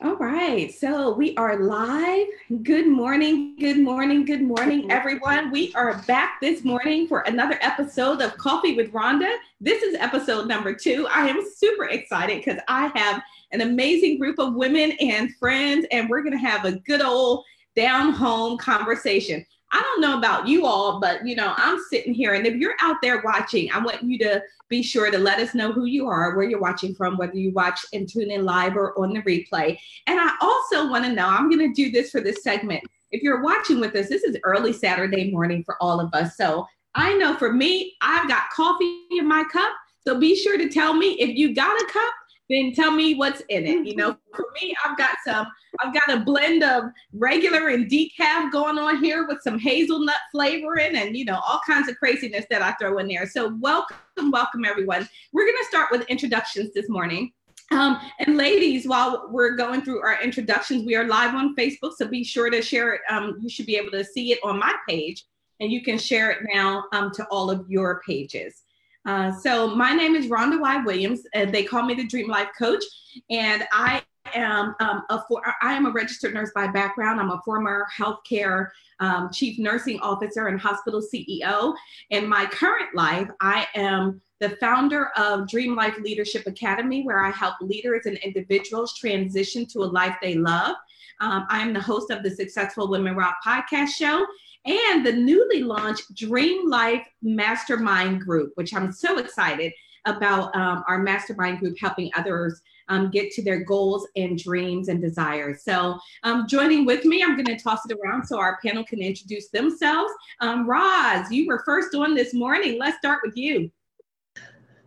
[0.00, 2.26] All right, so we are live.
[2.62, 5.52] Good morning, good morning, good morning, everyone.
[5.52, 9.32] We are back this morning for another episode of Coffee with Rhonda.
[9.60, 11.06] This is episode number two.
[11.08, 13.22] I am super excited because I have
[13.52, 17.44] an amazing group of women and friends, and we're going to have a good old
[17.76, 19.44] down home conversation.
[19.72, 22.76] I don't know about you all, but you know, I'm sitting here, and if you're
[22.80, 26.06] out there watching, I want you to be sure to let us know who you
[26.08, 29.22] are, where you're watching from, whether you watch and tune in live or on the
[29.22, 29.78] replay.
[30.06, 32.82] And I also want to know, I'm going to do this for this segment.
[33.10, 36.36] If you're watching with us, this is early Saturday morning for all of us.
[36.36, 39.72] So I know for me, I've got coffee in my cup.
[40.06, 42.12] So be sure to tell me if you got a cup
[42.52, 43.86] then tell me what's in it.
[43.86, 45.46] You know, for me, I've got some,
[45.80, 50.96] I've got a blend of regular and decaf going on here with some hazelnut flavoring
[50.96, 53.26] and, you know, all kinds of craziness that I throw in there.
[53.26, 55.08] So, welcome, welcome, everyone.
[55.32, 57.32] We're going to start with introductions this morning.
[57.70, 62.06] Um, and ladies, while we're going through our introductions, we are live on Facebook, so
[62.06, 63.00] be sure to share it.
[63.08, 65.24] Um, you should be able to see it on my page,
[65.60, 68.61] and you can share it now um, to all of your pages.
[69.04, 70.82] Uh, so my name is Rhonda Y.
[70.84, 72.84] Williams, and they call me the Dream Life Coach.
[73.30, 74.02] And I
[74.34, 77.20] am um, a for, I am a registered nurse by background.
[77.20, 78.68] I'm a former healthcare
[79.00, 81.74] um, chief nursing officer and hospital CEO.
[82.10, 87.30] In my current life, I am the founder of Dream Life Leadership Academy, where I
[87.30, 90.76] help leaders and individuals transition to a life they love.
[91.20, 94.26] Um, I am the host of the Successful Women Rock podcast show,
[94.64, 99.72] and the newly launched Dream Life Mastermind Group, which I'm so excited
[100.04, 105.00] about um, our mastermind group helping others um, get to their goals and dreams and
[105.00, 105.62] desires.
[105.62, 109.00] So, um, joining with me, I'm going to toss it around so our panel can
[109.00, 110.12] introduce themselves.
[110.40, 112.78] Um, Roz, you were first on this morning.
[112.78, 113.70] Let's start with you.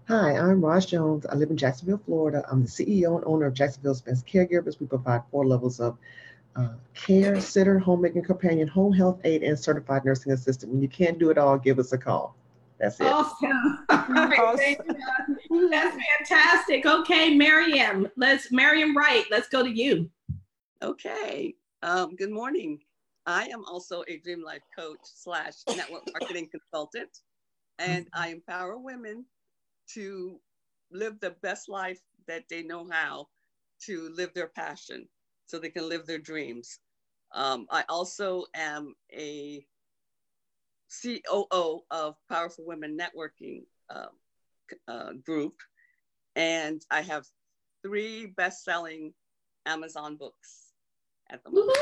[0.08, 1.26] Hi, I'm Roz Jones.
[1.26, 2.46] I live in Jacksonville, Florida.
[2.52, 4.80] I'm the CEO and owner of Jacksonville Spence Caregivers.
[4.80, 5.98] We provide four levels of
[6.56, 10.72] uh, care, sitter, homemaking companion, home health aide, and certified nursing assistant.
[10.72, 12.36] When you can't do it all, give us a call.
[12.80, 13.08] That's it.
[13.90, 15.70] Awesome.
[15.70, 16.86] That's fantastic.
[16.86, 20.10] Okay, Miriam, let's Miriam Wright, let's go to you.
[20.82, 21.56] Okay.
[21.84, 22.80] Um, good morning.
[23.26, 27.10] I am also a Dream Life coach slash network marketing consultant,
[27.80, 29.26] and I empower women
[29.94, 30.40] to
[30.92, 33.28] live the best life that they know how
[33.86, 35.08] to live their passion
[35.48, 36.80] so they can live their dreams.
[37.34, 39.66] Um, I also am a
[41.02, 44.08] COO of Powerful Women Networking uh,
[44.88, 45.56] uh, Group,
[46.36, 47.26] and I have
[47.84, 49.14] three best-selling
[49.66, 50.68] Amazon books
[51.30, 51.78] at the moment.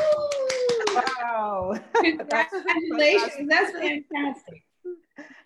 [0.94, 1.80] Wow!
[1.96, 3.50] Congratulations!
[3.50, 4.64] That's fantastic.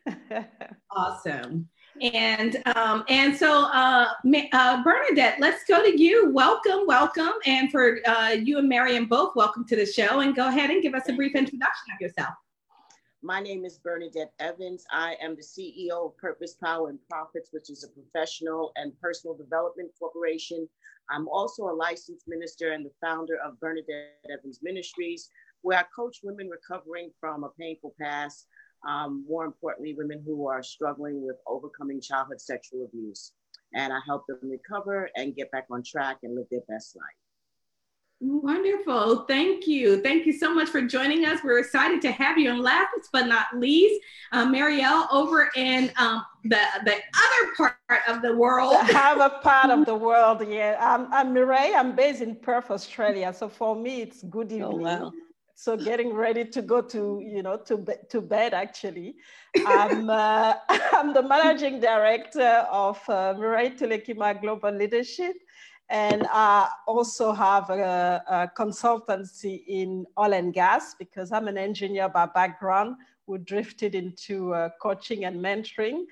[0.91, 1.67] awesome.
[2.01, 4.09] And um, and so uh,
[4.53, 6.31] uh, Bernadette, let's go to you.
[6.31, 10.19] Welcome, welcome, and for uh, you and Marion both, welcome to the show.
[10.19, 12.33] And go ahead and give us a brief introduction of yourself.
[13.23, 14.85] My name is Bernadette Evans.
[14.91, 19.35] I am the CEO of Purpose, Power, and Profits, which is a professional and personal
[19.35, 20.69] development corporation.
[21.09, 25.29] I'm also a licensed minister and the founder of Bernadette Evans Ministries,
[25.61, 28.45] where I coach women recovering from a painful past
[28.87, 33.33] um, more importantly, women who are struggling with overcoming childhood sexual abuse.
[33.73, 37.05] And I help them recover and get back on track and live their best life.
[38.19, 39.25] Wonderful.
[39.25, 40.01] Thank you.
[40.01, 41.39] Thank you so much for joining us.
[41.43, 42.49] We're excited to have you.
[42.49, 44.01] And last but not least,
[44.31, 48.73] uh, Marielle over in um, the, the other part of the world.
[48.87, 50.77] The other part of the world, yeah.
[50.79, 51.75] I'm, I'm Mireille.
[51.75, 53.31] I'm based in Perth, Australia.
[53.33, 54.87] So for me, it's good oh, evening.
[54.87, 55.13] Oh, wow
[55.59, 59.15] so getting ready to go to you know to to bed actually.
[59.65, 65.35] I'm uh, i'm the managing director of uh, mirai global leadership.
[65.89, 72.07] And i also have a, a, consultancy in oil and gas because i'm an engineer
[72.07, 76.03] by background who drifted into uh, coaching and mentoring.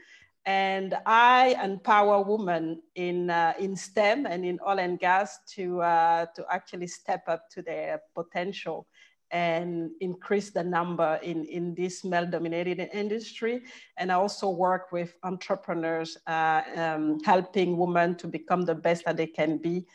[0.47, 6.25] And I empower women in uh, in STEM and in oil and gas to uh,
[6.35, 8.87] to actually step up to their potential
[9.31, 13.63] and increase the number in, in this male-dominated industry.
[13.97, 19.17] And I also work with entrepreneurs, uh, um, helping women to become the best that
[19.17, 19.85] they can be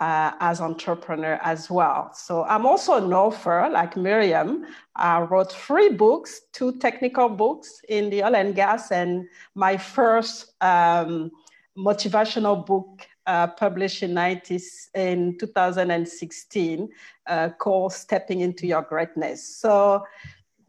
[0.00, 2.10] uh, as entrepreneur as well.
[2.14, 4.66] So I'm also an author, like Miriam.
[4.96, 10.54] I wrote three books, two technical books in the oil and gas, and my first
[10.60, 11.30] um,
[11.76, 16.88] motivational book uh, published in, 90s, in 2016
[17.26, 19.56] uh, called Stepping into Your Greatness.
[19.56, 20.04] So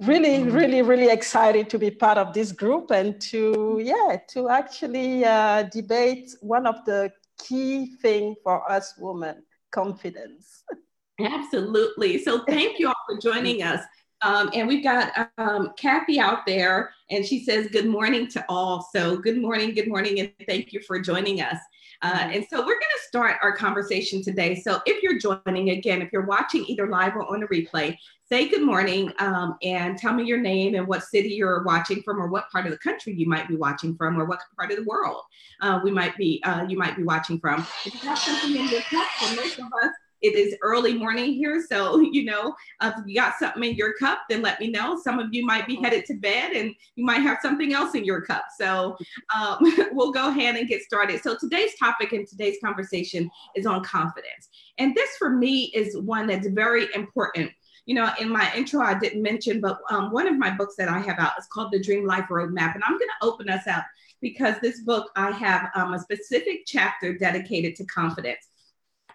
[0.01, 0.53] really, mm.
[0.53, 5.63] really, really excited to be part of this group and to, yeah, to actually uh,
[5.63, 10.63] debate one of the key thing for us women, confidence.
[11.19, 12.23] Absolutely.
[12.23, 13.83] So thank you all for joining us.
[14.23, 18.87] Um, and we've got um, Kathy out there, and she says, Good morning to all.
[18.93, 21.57] So, good morning, good morning, and thank you for joining us.
[22.01, 24.55] Uh, and so, we're going to start our conversation today.
[24.55, 27.97] So, if you're joining again, if you're watching either live or on a replay,
[28.29, 32.21] say good morning um, and tell me your name and what city you're watching from,
[32.21, 34.77] or what part of the country you might be watching from, or what part of
[34.77, 35.21] the world
[35.61, 37.67] uh, we might be uh, you might be watching from.
[37.85, 39.91] If you have something in your cup, for most of us,
[40.23, 41.63] it is early morning here.
[41.69, 44.97] So, you know, if you got something in your cup, then let me know.
[44.97, 48.05] Some of you might be headed to bed and you might have something else in
[48.05, 48.45] your cup.
[48.57, 48.97] So,
[49.35, 49.57] um,
[49.91, 51.21] we'll go ahead and get started.
[51.21, 54.49] So, today's topic and today's conversation is on confidence.
[54.79, 57.51] And this for me is one that's very important.
[57.85, 60.87] You know, in my intro, I didn't mention, but um, one of my books that
[60.87, 62.75] I have out is called The Dream Life Roadmap.
[62.75, 63.83] And I'm going to open us up
[64.21, 68.47] because this book, I have um, a specific chapter dedicated to confidence.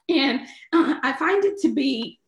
[0.08, 0.40] And
[0.72, 2.18] uh, I find it to be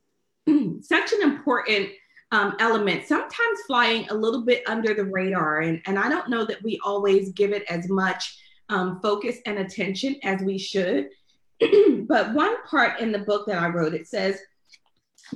[0.82, 1.90] such an important
[2.32, 5.60] um, element, sometimes flying a little bit under the radar.
[5.60, 8.38] And, and I don't know that we always give it as much
[8.68, 11.08] um, focus and attention as we should.
[12.06, 14.38] but one part in the book that I wrote, it says,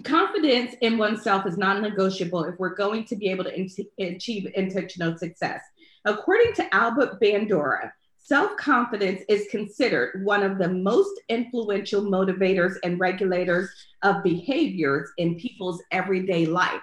[0.03, 3.69] confidence in oneself is non-negotiable if we're going to be able to in-
[3.99, 5.61] achieve intentional success.
[6.05, 7.91] According to Albert Bandura,
[8.27, 13.69] Self confidence is considered one of the most influential motivators and regulators
[14.03, 16.81] of behaviors in people's everyday life.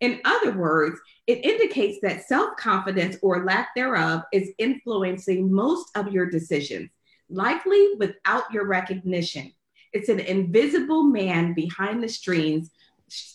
[0.00, 6.10] In other words, it indicates that self confidence or lack thereof is influencing most of
[6.10, 6.88] your decisions,
[7.28, 9.52] likely without your recognition.
[9.92, 12.70] It's an invisible man behind the strings,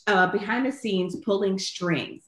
[0.07, 2.23] uh, behind the scenes, pulling strings.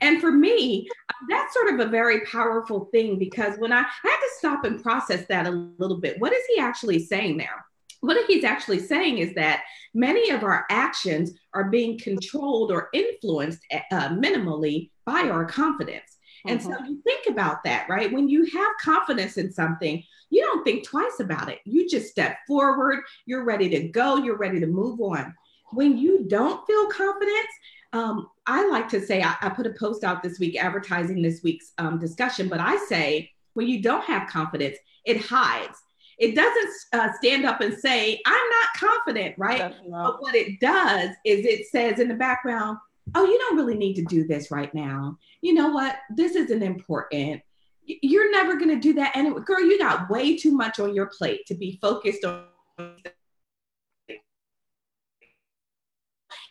[0.00, 0.88] And for me,
[1.28, 4.82] that's sort of a very powerful thing because when I, I had to stop and
[4.82, 6.20] process that a little bit.
[6.20, 7.64] What is he actually saying there?
[8.00, 13.60] What he's actually saying is that many of our actions are being controlled or influenced
[13.72, 16.18] uh, minimally by our confidence.
[16.46, 16.72] And mm-hmm.
[16.72, 18.12] so you think about that, right?
[18.12, 21.58] When you have confidence in something, you don't think twice about it.
[21.64, 25.34] You just step forward, you're ready to go, you're ready to move on.
[25.72, 27.48] When you don't feel confidence,
[27.92, 31.42] um, I like to say, I, I, put a post out this week advertising this
[31.42, 35.78] week's um, discussion, but I say, when you don't have confidence, it hides.
[36.18, 39.74] It doesn't uh, stand up and say, I'm not confident, right?
[39.90, 42.78] But what it does is it says in the background,
[43.14, 45.18] oh, you don't really need to do this right now.
[45.42, 45.96] You know what?
[46.10, 47.42] This isn't important.
[47.84, 49.14] You're never going to do that.
[49.14, 52.46] And girl, you got way too much on your plate to be focused on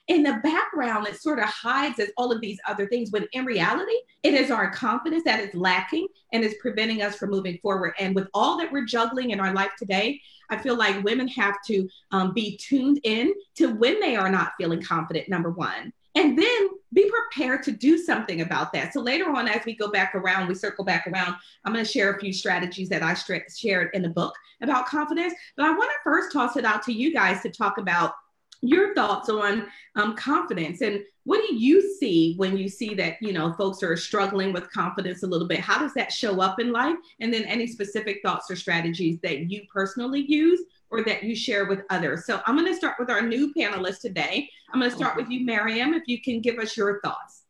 [0.07, 3.11] in the background, it sort of hides as all of these other things.
[3.11, 7.29] When in reality, it is our confidence that is lacking and is preventing us from
[7.29, 7.93] moving forward.
[7.99, 11.55] And with all that we're juggling in our life today, I feel like women have
[11.67, 15.91] to um, be tuned in to when they are not feeling confident, number one.
[16.15, 18.91] And then be prepared to do something about that.
[18.93, 21.91] So later on, as we go back around, we circle back around, I'm going to
[21.91, 24.33] share a few strategies that I shared in the book
[24.63, 25.33] about confidence.
[25.55, 28.13] But I want to first toss it out to you guys to talk about
[28.61, 33.33] your thoughts on um, confidence and what do you see when you see that you
[33.33, 35.59] know folks are struggling with confidence a little bit?
[35.59, 36.95] How does that show up in life?
[37.19, 41.65] And then any specific thoughts or strategies that you personally use or that you share
[41.65, 42.25] with others?
[42.25, 44.49] So i'm going to start with our new panelist today.
[44.71, 45.93] I'm going to start with you Mariam.
[45.93, 47.43] if you can give us your thoughts.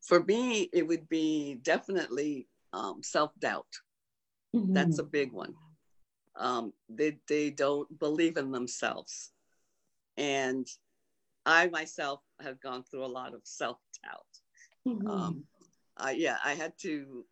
[0.00, 3.66] For me it would be definitely um, self-doubt.
[4.56, 4.72] Mm-hmm.
[4.72, 5.54] that's a big one
[6.36, 9.30] um, they, they don't believe in themselves.
[10.16, 10.66] And
[11.46, 14.94] I myself have gone through a lot of self doubt.
[14.94, 15.06] Mm-hmm.
[15.06, 15.44] Um,
[15.96, 17.24] I, yeah, I had to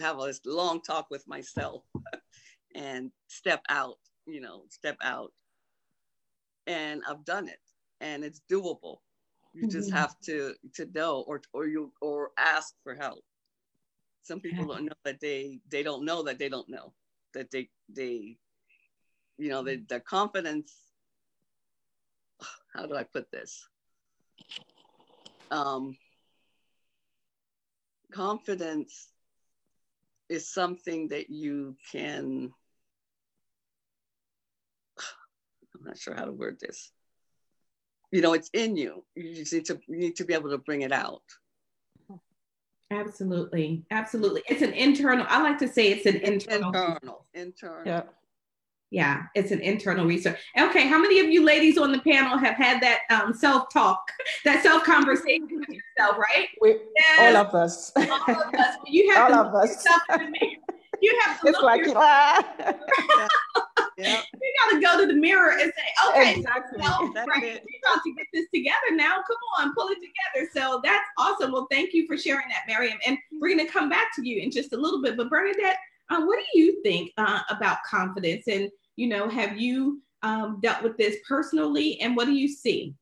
[0.00, 1.82] have a long talk with myself
[2.74, 5.32] and step out, you know, step out.
[6.66, 7.58] And I've done it
[8.00, 8.98] and it's doable.
[9.54, 9.70] You mm-hmm.
[9.70, 13.22] just have to to know or or you or ask for help.
[14.22, 16.92] Some people don't know that they they don't know that they don't know
[17.34, 18.36] that they they
[19.38, 20.72] you know the, the confidence
[22.74, 23.66] how do i put this?
[25.50, 25.96] Um
[28.12, 29.08] confidence
[30.28, 32.52] is something that you can
[35.74, 36.92] i'm not sure how to word this.
[38.10, 39.04] You know it's in you.
[39.14, 41.22] You just need to you need to be able to bring it out
[42.92, 43.84] Absolutely.
[43.90, 44.42] Absolutely.
[44.48, 46.68] It's an internal, I like to say it's an internal.
[46.68, 47.26] Internal.
[47.34, 47.82] Internal.
[47.86, 48.02] Yeah.
[48.90, 50.38] Yeah, it's an internal research.
[50.60, 54.06] Okay, how many of you ladies on the panel have had that um, self talk,
[54.44, 56.48] that self conversation with yourself, right?
[56.60, 57.34] We, yes.
[57.34, 57.90] All of us.
[57.96, 58.76] All of us.
[58.86, 59.82] You have all of us.
[61.00, 62.42] You have to it's like yeah.
[64.02, 64.24] Yep.
[64.34, 66.82] you got to go to the mirror and say, okay, exactly.
[66.82, 69.14] so, right, we're about to get this together now.
[69.16, 70.50] Come on, pull it together.
[70.54, 71.52] So that's awesome.
[71.52, 72.98] Well, thank you for sharing that, Miriam.
[73.06, 75.16] And we're going to come back to you in just a little bit.
[75.16, 75.76] But Bernadette,
[76.10, 78.48] um, what do you think uh, about confidence?
[78.48, 82.00] And, you know, have you um, dealt with this personally?
[82.00, 82.94] And what do you see?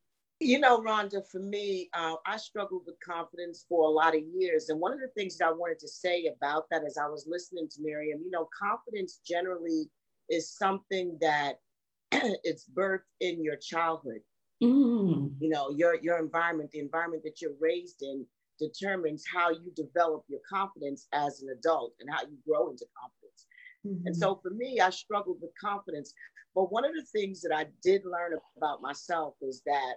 [0.42, 4.71] You know, Rhonda, for me, uh, I struggled with confidence for a lot of years.
[4.71, 7.26] And one of the things that I wanted to say about that as I was
[7.28, 9.90] listening to Miriam, you know, confidence generally
[10.30, 11.56] is something that
[12.12, 14.20] it's birthed in your childhood.
[14.62, 15.32] Mm.
[15.40, 18.26] You know, your, your environment, the environment that you're raised in
[18.58, 23.46] determines how you develop your confidence as an adult and how you grow into confidence.
[23.87, 24.06] Mm-hmm.
[24.06, 26.12] And so for me, I struggled with confidence.
[26.54, 29.94] But one of the things that I did learn about myself is that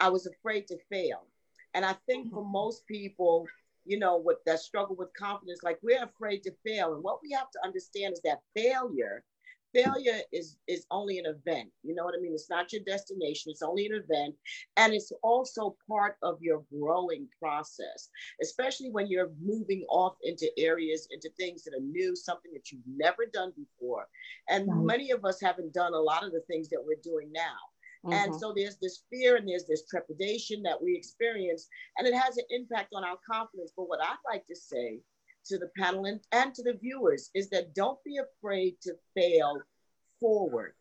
[0.00, 1.26] I was afraid to fail.
[1.74, 2.52] And I think for mm-hmm.
[2.52, 3.46] most people,
[3.84, 6.94] you know, with that struggle with confidence, like we're afraid to fail.
[6.94, 9.24] And what we have to understand is that failure,
[9.74, 11.70] failure is is only an event.
[11.82, 12.32] You know what I mean?
[12.34, 14.34] It's not your destination, it's only an event.
[14.76, 18.10] And it's also part of your growing process,
[18.42, 22.82] especially when you're moving off into areas, into things that are new, something that you've
[22.86, 24.06] never done before.
[24.48, 24.84] And right.
[24.84, 27.56] many of us haven't done a lot of the things that we're doing now.
[28.04, 28.12] Mm-hmm.
[28.12, 32.36] And so there's this fear and there's this trepidation that we experience, and it has
[32.36, 33.72] an impact on our confidence.
[33.76, 35.00] But what I'd like to say
[35.46, 39.60] to the panel and, and to the viewers is that don't be afraid to fail
[40.20, 40.74] forward.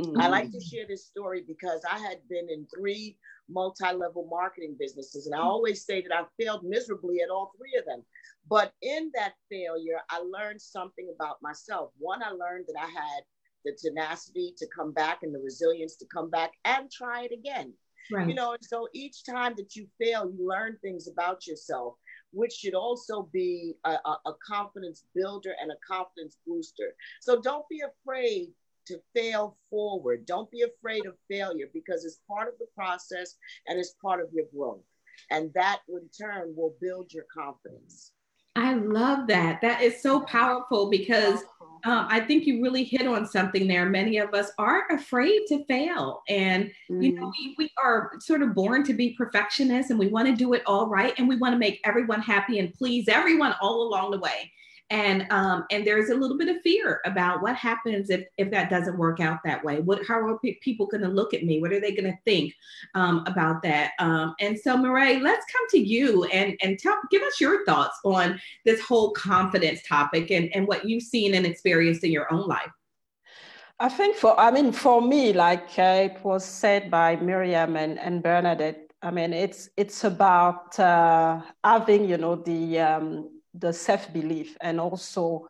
[0.00, 0.20] Mm-hmm.
[0.20, 3.18] I like to share this story because I had been in three
[3.50, 7.78] multi level marketing businesses, and I always say that I failed miserably at all three
[7.78, 8.02] of them.
[8.48, 11.90] But in that failure, I learned something about myself.
[11.98, 13.22] One, I learned that I had
[13.64, 17.72] the tenacity to come back and the resilience to come back and try it again.
[18.10, 18.28] Right.
[18.28, 21.94] You know, and so each time that you fail, you learn things about yourself,
[22.32, 26.94] which should also be a, a, a confidence builder and a confidence booster.
[27.20, 28.48] So don't be afraid
[28.86, 30.26] to fail forward.
[30.26, 33.36] Don't be afraid of failure because it's part of the process
[33.68, 34.82] and it's part of your growth.
[35.30, 38.12] And that in turn will build your confidence.
[38.56, 39.60] I love that.
[39.62, 41.40] That is so powerful because
[41.84, 43.86] um, I think you really hit on something there.
[43.86, 46.22] Many of us are afraid to fail.
[46.28, 47.04] And, mm.
[47.04, 47.32] you know, mm.
[47.32, 50.62] we, we are sort of born to be perfectionists and we want to do it
[50.66, 51.12] all right.
[51.18, 54.52] And we want to make everyone happy and please everyone all along the way
[54.90, 58.68] and um, and there's a little bit of fear about what happens if if that
[58.68, 59.80] doesn't work out that way.
[59.80, 61.60] What how are people going to look at me?
[61.60, 62.54] What are they going to think
[62.94, 63.92] um, about that?
[63.98, 67.98] Um, and so, Marae, let's come to you and and tell give us your thoughts
[68.04, 72.46] on this whole confidence topic and and what you've seen and experienced in your own
[72.46, 72.70] life.
[73.80, 77.98] I think for I mean for me, like uh, it was said by Miriam and,
[77.98, 78.92] and Bernadette.
[79.00, 85.48] I mean, it's it's about uh, having you know the um, the self-belief and also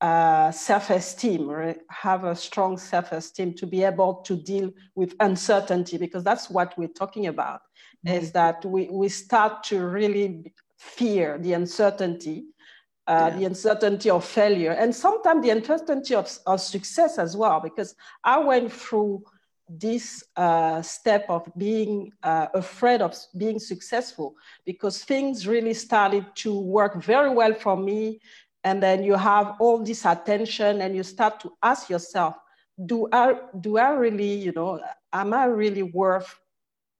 [0.00, 1.78] uh, self-esteem, right?
[1.90, 6.88] have a strong self-esteem to be able to deal with uncertainty because that's what we're
[6.88, 7.60] talking about
[8.06, 8.16] mm-hmm.
[8.16, 12.46] is that we, we start to really fear the uncertainty
[13.06, 13.38] uh, yeah.
[13.38, 18.38] the uncertainty of failure and sometimes the uncertainty of, of success as well because i
[18.38, 19.22] went through
[19.78, 24.34] this uh, step of being uh, afraid of being successful
[24.66, 28.20] because things really started to work very well for me.
[28.64, 32.34] And then you have all this attention and you start to ask yourself,
[32.84, 34.80] do I, do I really, you know,
[35.12, 36.34] am I really worth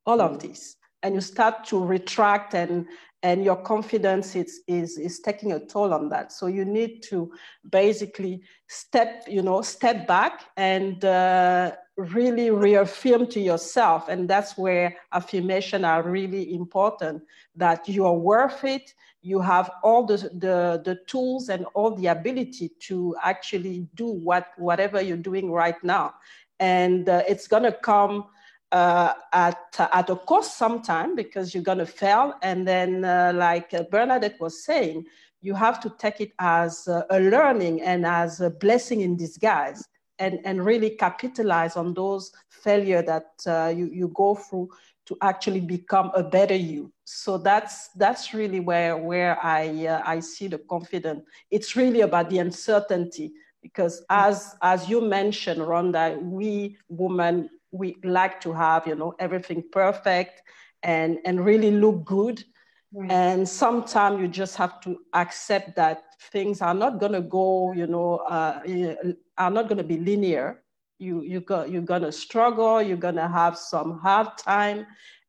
[0.07, 0.77] all of this?
[1.03, 2.87] And you start to retract and,
[3.23, 6.33] and your confidence is, is, is taking a toll on that.
[6.33, 7.33] So you need to
[7.69, 14.09] basically step, you know, step back and uh, really reaffirm to yourself.
[14.09, 17.23] And that's where affirmation are really important,
[17.57, 18.95] that you are worth it.
[19.23, 24.49] You have all the, the, the tools and all the ability to actually do what,
[24.57, 26.15] whatever you're doing right now.
[26.59, 28.27] And uh, it's gonna come
[28.73, 32.35] uh, at, at a cost sometime because you're gonna fail.
[32.43, 35.05] And then uh, like Bernadette was saying,
[35.43, 39.89] you have to take it as a learning and as a blessing in disguise
[40.21, 44.71] and, and really capitalize on those failure that uh, you, you go through
[45.07, 46.93] to actually become a better you.
[47.05, 51.25] So that's that's really where where I uh, I see the confidence.
[51.51, 58.41] It's really about the uncertainty because as as you mentioned, Rhonda, we women we like
[58.43, 60.43] to have you know everything perfect
[60.83, 62.45] and and really look good.
[62.93, 63.11] Right.
[63.11, 67.87] And sometimes you just have to accept that things are not going to go, you
[67.87, 68.61] know, uh,
[69.39, 70.63] are not going to be linear.
[70.99, 74.87] You, you go, you're going to struggle, you're going to have some hard time,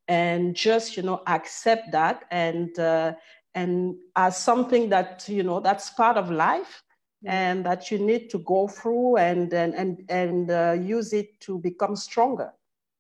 [0.08, 3.14] and just, you know, accept that and, uh,
[3.54, 6.84] and as something that, you know, that's part of life.
[7.26, 11.60] and that you need to go through and and and, and uh, use it to
[11.60, 12.52] become stronger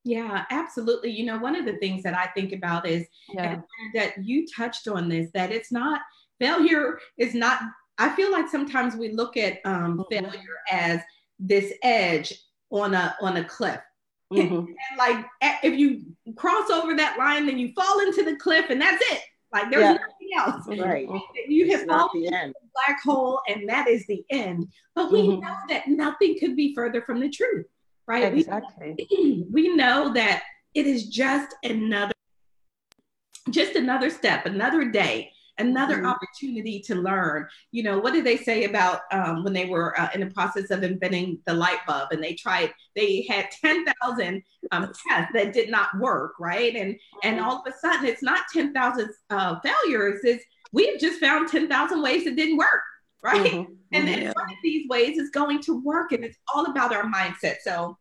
[0.03, 3.59] yeah absolutely you know one of the things that i think about is yeah.
[3.93, 6.01] that you touched on this that it's not
[6.39, 7.59] failure is not
[7.97, 10.01] i feel like sometimes we look at um, mm-hmm.
[10.09, 11.01] failure as
[11.39, 12.33] this edge
[12.71, 13.79] on a on a cliff
[14.33, 14.55] mm-hmm.
[14.55, 16.03] and like if you
[16.35, 19.21] cross over that line then you fall into the cliff and that's it
[19.53, 19.93] like there's yeah.
[19.93, 20.79] nothing else.
[20.79, 21.07] Right.
[21.47, 24.67] You have fallen into the black hole and that is the end.
[24.95, 25.41] But we mm-hmm.
[25.41, 27.65] know that nothing could be further from the truth.
[28.11, 28.33] Right.
[28.33, 28.95] Exactly.
[29.09, 32.13] We, we know that it is just another
[33.49, 36.07] just another step, another day another mm-hmm.
[36.07, 37.47] opportunity to learn.
[37.71, 40.71] You know, what did they say about um, when they were uh, in the process
[40.71, 45.69] of inventing the light bulb and they tried, they had 10,000 um, tests that did
[45.69, 46.75] not work, right?
[46.75, 47.45] And, and mm-hmm.
[47.45, 52.25] all of a sudden, it's not 10,000 uh, failures, it's we've just found 10,000 ways
[52.25, 52.81] it didn't work,
[53.23, 53.51] right?
[53.51, 53.73] Mm-hmm.
[53.93, 54.31] And then yeah.
[54.33, 57.55] one of these ways is going to work, and it's all about our mindset.
[57.61, 57.97] So,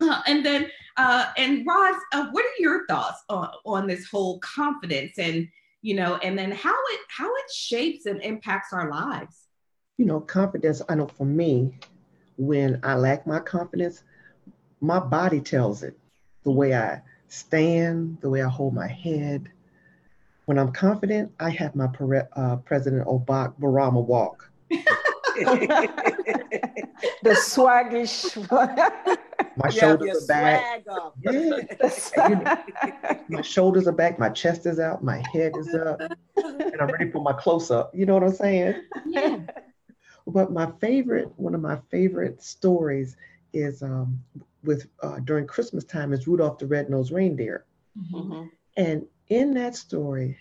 [0.26, 5.18] and then, uh, and Roz, uh, what are your thoughts on, on this whole confidence
[5.18, 5.48] and
[5.82, 9.46] you know, and then how it how it shapes and impacts our lives.
[9.96, 11.74] You know, confidence, I know for me,
[12.36, 14.02] when I lack my confidence,
[14.80, 15.98] my body tells it.
[16.44, 19.50] The way I stand, the way I hold my head.
[20.46, 21.88] When I'm confident, I have my
[22.34, 24.50] uh, President Obama walk.
[27.22, 28.36] the swaggish
[29.56, 30.84] my shoulders are back.
[31.20, 32.62] Yeah.
[33.28, 36.00] my shoulders are back, my chest is out, my head is up,
[36.36, 37.94] and I'm ready for my close up.
[37.94, 38.82] You know what I'm saying?
[39.06, 39.40] Yeah.
[40.26, 43.16] But my favorite, one of my favorite stories
[43.52, 44.22] is um,
[44.62, 47.64] with uh, during Christmas time is Rudolph the Red-Nosed Reindeer.
[47.98, 48.46] Mm-hmm.
[48.76, 50.38] And in that story,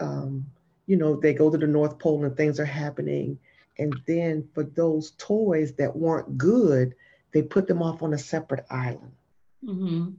[0.00, 0.46] um,
[0.86, 3.38] you know, they go to the North Pole and things are happening.
[3.78, 6.94] And then for those toys that weren't good,
[7.32, 9.12] they put them off on a separate island.
[9.64, 10.10] Mm-hmm.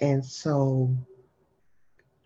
[0.00, 0.96] And so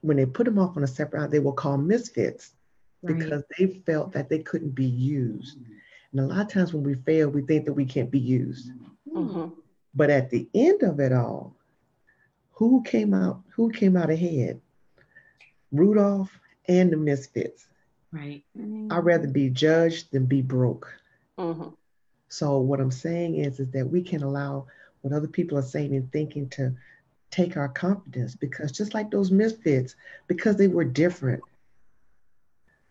[0.03, 2.55] when they put them off on a separate island, they were called misfits
[3.03, 3.19] right.
[3.19, 5.59] because they felt that they couldn't be used.
[6.13, 8.71] And a lot of times when we fail, we think that we can't be used.
[9.13, 9.49] Mm-hmm.
[9.95, 11.57] But at the end of it all,
[12.51, 13.43] who came out?
[13.55, 14.61] Who came out ahead?
[15.73, 17.69] Rudolph and the misfits.
[18.17, 18.45] Right.
[18.91, 20.93] I'd rather be judged than be broke.
[21.39, 21.69] Mm-hmm.
[22.29, 24.67] So what I'm saying is, is that we can allow
[25.03, 26.75] what other people are saying and thinking to
[27.31, 29.95] take our confidence because just like those misfits,
[30.27, 31.43] because they were different,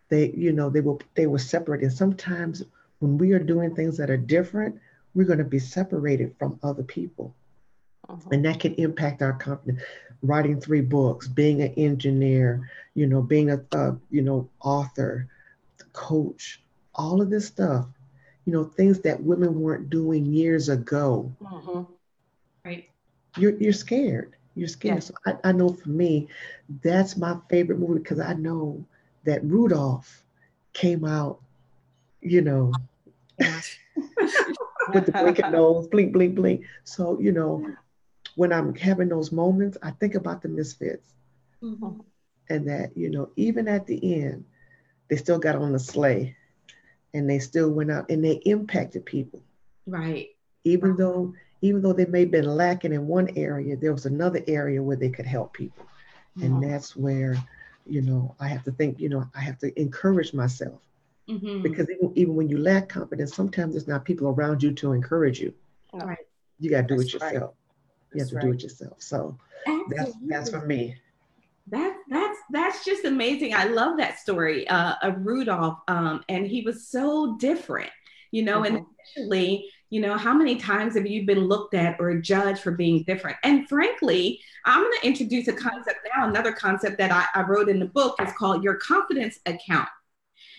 [0.10, 1.82] they, you know, they were they were separate.
[1.82, 2.64] And sometimes
[3.00, 4.80] when we are doing things that are different,
[5.16, 7.34] we're going to be separated from other people.
[8.08, 8.30] Uh-huh.
[8.32, 9.82] And that can impact our confidence.
[10.22, 15.28] Writing three books, being an engineer, you know, being a, a you know, author,
[15.94, 16.62] coach,
[16.96, 17.88] all of this stuff
[18.46, 21.32] you know, things that women weren't doing years ago.
[21.42, 21.82] Mm-hmm.
[22.64, 22.90] Right.
[23.38, 24.36] You're, you're scared.
[24.56, 24.96] You're scared.
[24.96, 25.00] Yeah.
[25.00, 26.28] So I, I know for me,
[26.84, 28.86] that's my favorite movie because I know
[29.26, 30.24] that Rudolph
[30.74, 31.42] came out,
[32.22, 32.72] you know,
[33.40, 36.66] with the blinking nose, blink, blink, blink.
[36.84, 37.68] So, you know,
[38.36, 41.14] when I'm having those moments, I think about the misfits.
[41.62, 42.02] Mm-hmm.
[42.50, 44.46] And that, you know, even at the end,
[45.10, 46.36] they still got on the sleigh
[47.14, 49.42] and they still went out and they impacted people.
[49.88, 50.30] Right.
[50.64, 54.44] Even though even though they may have been lacking in one area, there was another
[54.48, 55.86] area where they could help people.
[56.42, 57.42] And that's where,
[57.88, 60.82] you know, I have to think, you know, I have to encourage myself.
[61.30, 61.62] Mm-hmm.
[61.62, 65.40] Because even, even when you lack confidence, sometimes there's not people around you to encourage
[65.40, 65.54] you.
[65.94, 66.18] Right.
[66.60, 67.34] You got to do that's it yourself.
[67.34, 67.65] Right.
[68.16, 68.46] You have to right.
[68.46, 69.02] do it yourself.
[69.02, 69.38] So
[69.90, 70.96] that's that's for me.
[71.68, 73.56] That that's that's just amazing.
[73.56, 77.90] I love that story uh, of Rudolph, um, and he was so different,
[78.32, 78.62] you know.
[78.62, 78.76] Mm-hmm.
[78.76, 78.86] And
[79.18, 83.04] initially, you know, how many times have you been looked at or judged for being
[83.04, 83.38] different?
[83.44, 86.28] And frankly, I'm going to introduce a concept now.
[86.28, 89.90] Another concept that I, I, wrote in the book is called your confidence account.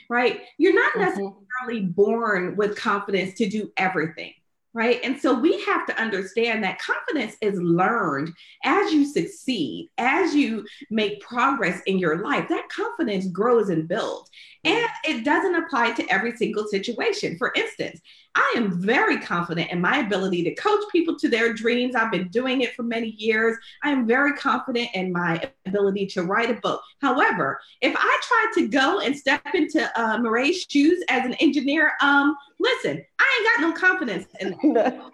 [0.08, 0.40] Right?
[0.58, 1.00] You're not mm-hmm.
[1.00, 4.32] necessarily born with confidence to do everything
[4.76, 5.00] right?
[5.02, 10.66] And so we have to understand that confidence is learned as you succeed, as you
[10.90, 12.46] make progress in your life.
[12.50, 14.28] That confidence grows and builds.
[14.64, 17.38] And it doesn't apply to every single situation.
[17.38, 18.00] For instance,
[18.34, 21.94] I am very confident in my ability to coach people to their dreams.
[21.94, 23.56] I've been doing it for many years.
[23.82, 26.82] I am very confident in my ability to write a book.
[27.00, 31.92] However, if I tried to go and step into uh, Marie's shoes as an engineer,
[32.02, 34.58] um, listen, I ain't got no confidence in that.
[34.72, 35.10] No.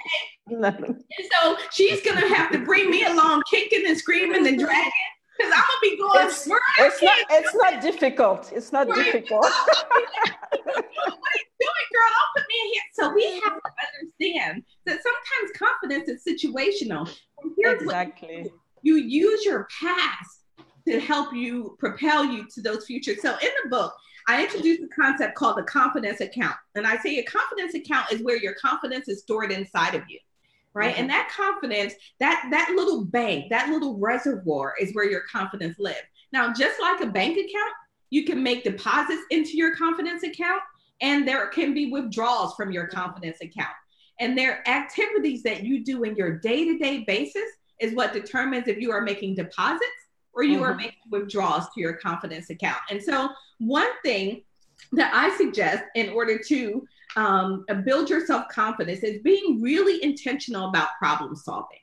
[0.49, 0.97] no.
[1.43, 4.91] So she's gonna have to bring me along, kicking and screaming and dragging
[5.39, 6.27] Because I'm gonna be going.
[6.27, 7.15] It's, it's not.
[7.31, 8.53] It's not difficult.
[8.55, 9.05] It's not right.
[9.05, 9.43] difficult.
[10.65, 12.11] what are you doing, girl?
[12.13, 12.83] Don't put me in here.
[12.95, 17.09] So we have to understand that sometimes confidence is situational.
[17.59, 18.51] exactly.
[18.83, 20.43] You use your past
[20.89, 23.23] to help you propel you to those futures.
[23.23, 23.95] So in the book,
[24.33, 26.57] I introduced a concept called the confidence account.
[26.75, 30.19] And I say a confidence account is where your confidence is stored inside of you
[30.75, 30.93] right?
[30.93, 31.01] Mm-hmm.
[31.03, 35.99] And that confidence, that that little bank, that little reservoir is where your confidence lives.
[36.33, 37.73] Now, just like a bank account,
[38.11, 40.63] you can make deposits into your confidence account,
[41.01, 43.75] and there can be withdrawals from your confidence account.
[44.21, 47.49] And their activities that you do in your day-to-day basis
[47.81, 49.83] is what determines if you are making deposits
[50.35, 50.65] or you mm-hmm.
[50.65, 52.79] are making withdrawals to your confidence account.
[52.91, 54.43] And so, one thing
[54.93, 60.69] that I suggest in order to um, build your self confidence is being really intentional
[60.69, 61.79] about problem solving,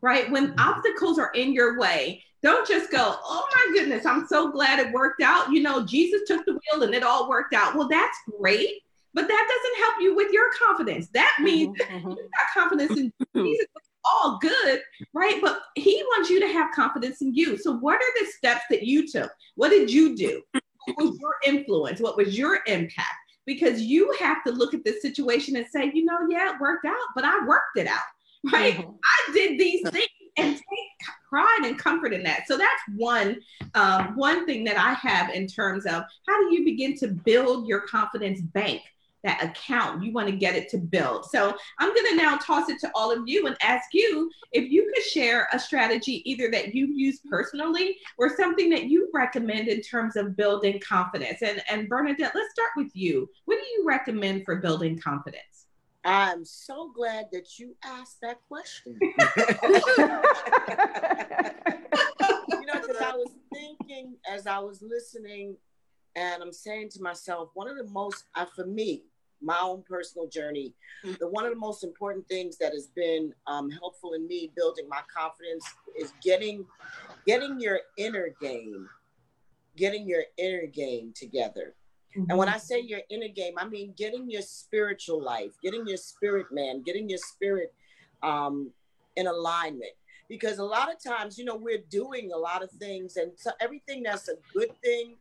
[0.00, 0.30] right?
[0.30, 0.60] When mm-hmm.
[0.60, 4.92] obstacles are in your way, don't just go, oh my goodness, I'm so glad it
[4.92, 5.52] worked out.
[5.52, 7.74] You know, Jesus took the wheel and it all worked out.
[7.76, 8.70] Well, that's great,
[9.12, 11.08] but that doesn't help you with your confidence.
[11.12, 12.10] That means mm-hmm.
[12.10, 13.66] you got confidence in Jesus.
[14.04, 14.80] All good,
[15.12, 15.38] right?
[15.42, 17.58] But he wants you to have confidence in you.
[17.58, 19.30] So, what are the steps that you took?
[19.56, 20.42] What did you do?
[20.86, 22.00] What was your influence?
[22.00, 23.14] What was your impact?
[23.50, 26.86] because you have to look at the situation and say, you know, yeah, it worked
[26.86, 27.98] out, but I worked it out,
[28.52, 28.76] right?
[28.76, 28.90] Mm-hmm.
[28.90, 32.46] I did these things and take pride and comfort in that.
[32.46, 33.40] So that's one
[33.74, 37.66] um, one thing that I have in terms of how do you begin to build
[37.66, 38.82] your confidence bank
[39.22, 40.02] that account.
[40.02, 41.26] You want to get it to build.
[41.26, 44.70] So I'm going to now toss it to all of you and ask you if
[44.70, 49.68] you could share a strategy either that you've used personally or something that you recommend
[49.68, 51.42] in terms of building confidence.
[51.42, 53.28] And, and Bernadette, let's start with you.
[53.44, 55.66] What do you recommend for building confidence?
[56.02, 58.98] I'm so glad that you asked that question.
[59.00, 59.14] you
[62.66, 65.56] know, because I was thinking as I was listening,
[66.16, 69.04] and I'm saying to myself, one of the most, uh, for me,
[69.42, 70.74] my own personal journey.
[71.04, 71.14] Mm-hmm.
[71.20, 74.88] The one of the most important things that has been um, helpful in me building
[74.88, 75.64] my confidence
[75.98, 76.66] is getting
[77.26, 78.88] getting your inner game,
[79.76, 81.74] getting your inner game together.
[82.16, 82.30] Mm-hmm.
[82.30, 82.56] And when mm-hmm.
[82.56, 86.82] I say your inner game, I mean getting your spiritual life, getting your spirit man,
[86.82, 87.72] getting your spirit
[88.22, 88.70] um,
[89.16, 89.92] in alignment.
[90.28, 93.50] Because a lot of times, you know, we're doing a lot of things, and so
[93.60, 95.16] everything that's a good thing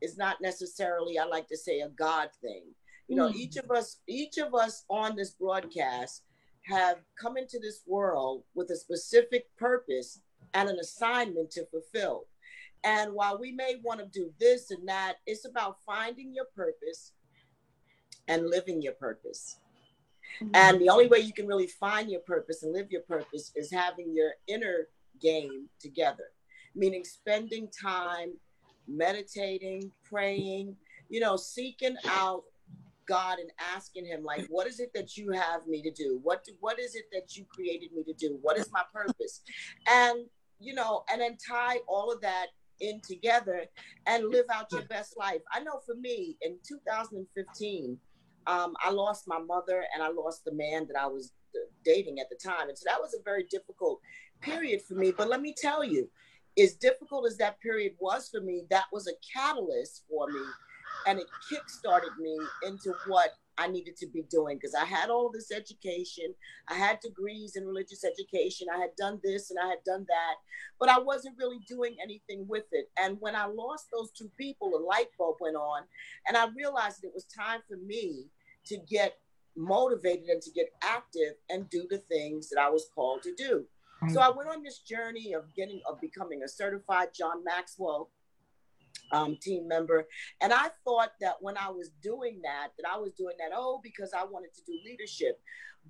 [0.00, 2.62] is not necessarily, I like to say, a God thing.
[3.08, 3.34] You know, mm.
[3.34, 6.22] each of us, each of us on this broadcast
[6.62, 10.20] have come into this world with a specific purpose
[10.54, 12.26] and an assignment to fulfill.
[12.84, 17.12] And while we may want to do this and that, it's about finding your purpose
[18.28, 19.58] and living your purpose.
[20.42, 20.54] Mm-hmm.
[20.54, 23.70] And the only way you can really find your purpose and live your purpose is
[23.70, 24.88] having your inner
[25.20, 26.30] game together,
[26.74, 28.32] meaning spending time
[28.86, 30.76] meditating, praying,
[31.08, 32.42] you know, seeking out
[33.06, 36.20] God and asking him like what is it that you have me to do?
[36.22, 38.38] What do, what is it that you created me to do?
[38.42, 39.42] What is my purpose?
[39.88, 40.26] And
[40.60, 42.46] you know and then tie all of that
[42.80, 43.64] in together
[44.06, 45.40] and live out your best life.
[45.52, 47.98] I know for me in 2015
[48.46, 51.32] um, I lost my mother and I lost the man that I was
[51.84, 52.68] dating at the time.
[52.68, 54.00] And so that was a very difficult
[54.40, 55.12] period for me.
[55.16, 56.10] But let me tell you
[56.58, 60.40] as difficult as that period was for me that was a catalyst for me
[61.06, 65.30] and it kickstarted me into what I needed to be doing because I had all
[65.30, 66.34] this education.
[66.68, 68.68] I had degrees in religious education.
[68.72, 70.34] I had done this and I had done that,
[70.80, 72.90] but I wasn't really doing anything with it.
[72.98, 75.82] And when I lost those two people, a light bulb went on,
[76.26, 78.26] and I realized it was time for me
[78.66, 79.18] to get
[79.56, 83.64] motivated and to get active and do the things that I was called to do.
[84.10, 84.22] So mm.
[84.22, 88.10] I went on this journey of getting of becoming a certified John Maxwell
[89.12, 90.06] um, team member.
[90.40, 93.80] And I thought that when I was doing that, that I was doing that, oh,
[93.82, 95.40] because I wanted to do leadership.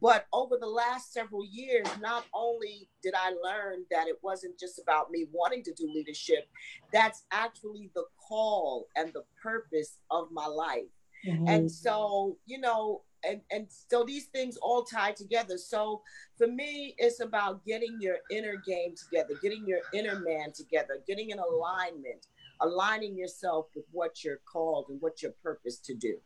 [0.00, 4.80] But over the last several years, not only did I learn that it wasn't just
[4.80, 6.48] about me wanting to do leadership,
[6.92, 10.90] that's actually the call and the purpose of my life.
[11.26, 11.48] Mm-hmm.
[11.48, 15.56] And so, you know, and, and so these things all tie together.
[15.56, 16.02] So
[16.36, 21.30] for me, it's about getting your inner game together, getting your inner man together, getting
[21.30, 22.26] in alignment,
[22.60, 26.16] aligning yourself with what you're called and what your purpose to do.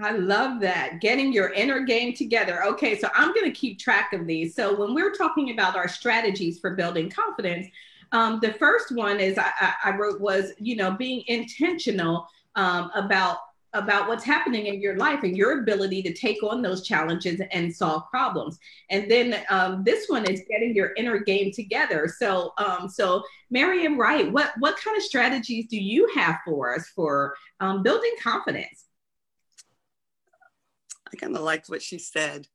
[0.00, 1.00] I love that.
[1.00, 2.64] Getting your inner game together.
[2.64, 4.54] Okay, so I'm going to keep track of these.
[4.54, 7.66] So when we're talking about our strategies for building confidence,
[8.12, 13.38] um, the first one is I, I, wrote was you know being intentional um, about
[13.74, 17.74] about what's happening in your life and your ability to take on those challenges and
[17.74, 18.58] solve problems.
[18.90, 22.12] And then um, this one is getting your inner game together.
[22.18, 26.88] So, um, so Mariam Wright, what what kind of strategies do you have for us
[26.94, 28.86] for um, building confidence?
[31.12, 32.48] I kind of liked what she said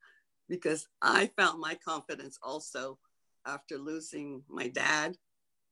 [0.49, 2.97] because I found my confidence also
[3.45, 5.15] after losing my dad,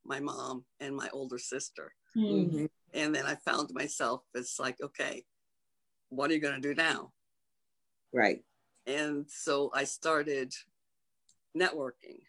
[0.05, 1.93] my mom, and my older sister.
[2.15, 2.65] Mm-hmm.
[2.93, 5.23] And then I found myself, it's like, okay,
[6.09, 7.11] what are you going to do now?
[8.13, 8.43] Right.
[8.87, 10.53] And so I started
[11.57, 12.19] networking.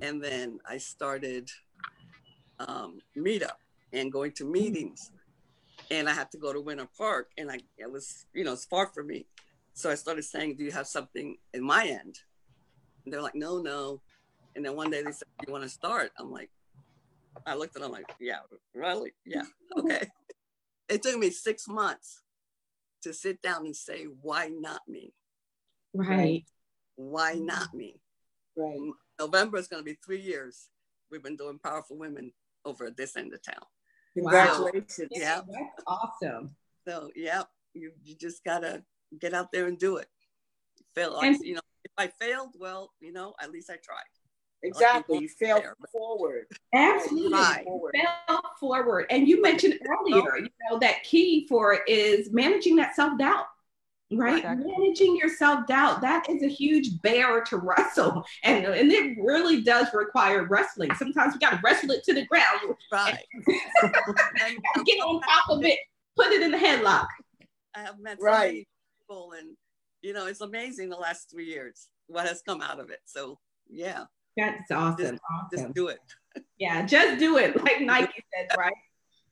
[0.00, 1.48] And then I started
[2.60, 3.58] um, meetup
[3.92, 5.10] and going to meetings.
[5.90, 8.66] And I had to go to Winter Park, and I it was, you know, it's
[8.66, 9.26] far from me.
[9.72, 12.18] So I started saying, Do you have something in my end?
[13.04, 14.02] And they're like, No, no.
[14.54, 16.10] And then one day they said, You want to start?
[16.18, 16.50] I'm like,
[17.46, 18.40] I looked at them like, Yeah,
[18.74, 19.12] really?
[19.24, 19.44] Yeah,
[19.78, 20.08] okay.
[20.90, 22.22] it took me six months
[23.08, 25.12] to sit down and say, Why not me?
[25.94, 26.44] Right.
[26.96, 28.00] Why not me?
[28.56, 28.90] Right.
[29.18, 30.68] November is going to be three years.
[31.10, 32.32] We've been doing Powerful Women
[32.64, 33.64] over at this end of town.
[34.14, 35.10] Congratulations.
[35.10, 35.20] Wow.
[35.20, 35.40] Yeah.
[35.46, 36.54] That's awesome.
[36.86, 37.42] So, yeah,
[37.74, 38.82] you, you just got to
[39.18, 40.08] get out there and do it.
[40.94, 44.02] Fail, like, you know, if I failed, well, you know, at least I tried.
[44.62, 45.18] Exactly.
[45.18, 46.46] You failed there, forward.
[46.74, 47.32] Absolutely.
[47.32, 47.64] Right.
[47.64, 47.94] Forward.
[47.94, 49.06] Fail forward.
[49.10, 53.44] And you mentioned earlier, you know, that key for it is managing that self-doubt.
[54.10, 54.38] Right.
[54.38, 54.72] Exactly.
[54.76, 56.00] Managing your self-doubt.
[56.00, 58.24] That is a huge bear to wrestle.
[58.42, 60.94] And, and it really does require wrestling.
[60.94, 62.60] Sometimes we gotta wrestle it to the ground.
[62.90, 63.24] Right.
[63.46, 65.78] get on top of it,
[66.16, 67.06] put it in the headlock.
[67.74, 68.66] I have met right
[69.08, 69.56] people and
[70.02, 73.38] you know it's amazing the last three years what has come out of it so
[73.68, 74.04] yeah
[74.38, 74.98] that's awesome.
[74.98, 75.58] just, awesome.
[75.58, 75.98] just do it.
[76.58, 78.72] Yeah just do it like nike said right?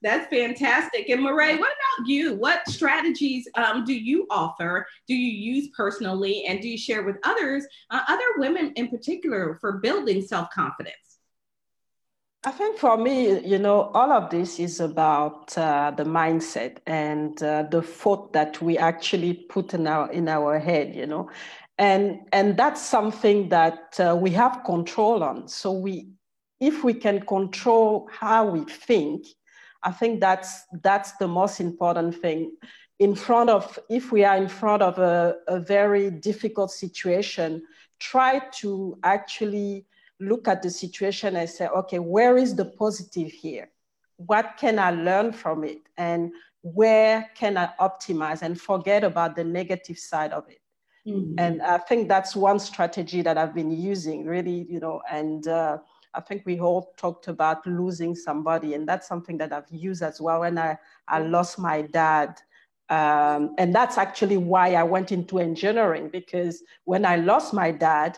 [0.01, 1.09] That's fantastic.
[1.09, 2.35] And Marae, what about you?
[2.35, 7.17] What strategies um, do you offer do you use personally and do you share with
[7.23, 10.95] others uh, other women in particular for building self-confidence?
[12.43, 17.41] I think for me, you know, all of this is about uh, the mindset and
[17.41, 21.29] uh, the thought that we actually put in our in our head, you know,
[21.77, 25.47] and and that's something that uh, we have control on.
[25.47, 26.09] So we,
[26.59, 29.27] if we can control how we think,
[29.83, 32.51] I think that's that's the most important thing.
[32.99, 37.61] In front of, if we are in front of a, a very difficult situation,
[37.99, 39.85] try to actually
[40.19, 43.69] look at the situation and say, okay, where is the positive here?
[44.15, 45.81] What can I learn from it?
[45.95, 46.31] And
[46.63, 50.59] where can I optimize and forget about the negative side of it?
[51.07, 51.35] Mm-hmm.
[51.37, 55.77] And I think that's one strategy that I've been using really, you know, and uh,
[56.13, 60.19] I think we all talked about losing somebody, and that's something that I've used as
[60.19, 62.41] well when I, I lost my dad.
[62.89, 68.17] Um, and that's actually why I went into engineering because when I lost my dad,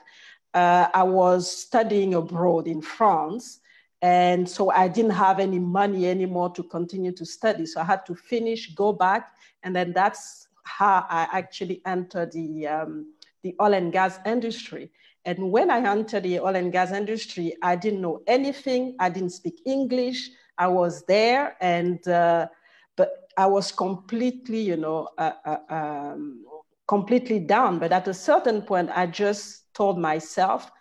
[0.54, 3.60] uh, I was studying abroad in France.
[4.02, 7.65] And so I didn't have any money anymore to continue to study.
[7.65, 9.34] So I had to finish, go back.
[9.63, 14.91] And then that's how I actually entered the, um, the oil and gas industry.
[15.25, 18.95] And when I entered the oil and gas industry, I didn't know anything.
[18.99, 20.29] I didn't speak English.
[20.58, 22.47] I was there and, uh,
[22.95, 26.45] but I was completely, you know, uh, uh um,
[26.88, 27.79] completely down.
[27.79, 30.71] But at a certain point, I just told myself,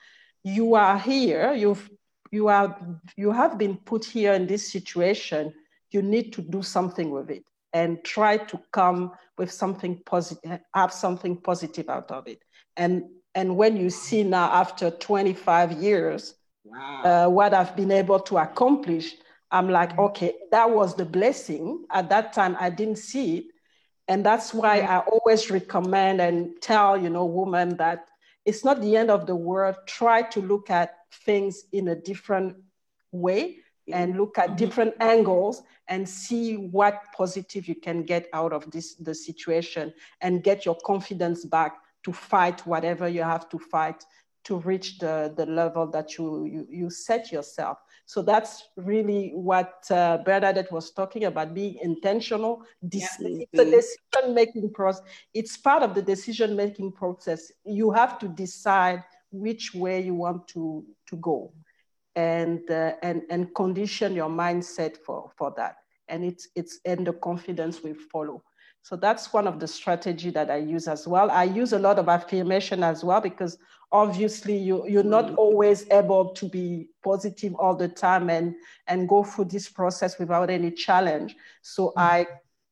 [0.43, 1.91] you are here, you've,
[2.31, 2.77] you, are,
[3.17, 5.53] you have been put here in this situation,
[5.91, 10.93] you need to do something with it and try to come with something positive, have
[10.93, 12.43] something positive out of it.
[12.77, 17.03] And, and when you see now after 25 years, wow.
[17.03, 19.15] uh, what I've been able to accomplish,
[19.51, 21.85] I'm like, okay, that was the blessing.
[21.91, 23.45] At that time, I didn't see it.
[24.09, 28.09] And that's why I always recommend and tell, you know, women that
[28.45, 29.77] it's not the end of the world.
[29.87, 32.57] Try to look at things in a different
[33.13, 33.59] way
[33.93, 34.57] and look at mm-hmm.
[34.57, 40.45] different angles and see what positive you can get out of this the situation and
[40.45, 44.05] get your confidence back to fight whatever you have to fight
[44.45, 47.79] to reach the, the level that you, you, you set yourself.
[48.07, 52.63] So that's really what uh, Bernadette was talking about, being intentional.
[52.81, 53.45] This, yeah.
[53.53, 57.53] The decision-making process, it's part of the decision-making process.
[57.67, 61.53] You have to decide which way you want to, to go
[62.19, 65.77] and, uh, and, and condition your mindset for, for that.
[66.09, 68.43] And it's, it's and the confidence will follow.
[68.83, 71.31] So that's one of the strategy that I use as well.
[71.31, 73.57] I use a lot of affirmation as well because
[73.93, 75.37] obviously you, you're not mm.
[75.37, 78.55] always able to be positive all the time and,
[78.89, 81.37] and go through this process without any challenge.
[81.63, 81.93] So mm.
[81.99, 82.27] I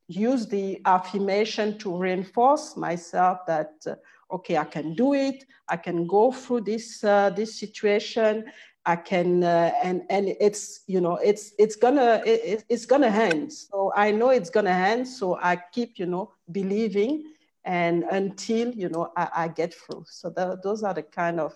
[0.08, 3.94] use the affirmation to reinforce myself that uh,
[4.30, 8.44] okay i can do it i can go through this uh, this situation
[8.86, 13.52] i can uh, and and it's you know it's it's gonna it, it's gonna end
[13.52, 17.24] so i know it's gonna end so i keep you know believing
[17.64, 21.52] and until you know i, I get through so the, those are the kind of